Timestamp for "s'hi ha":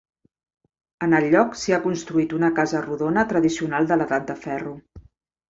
1.63-1.79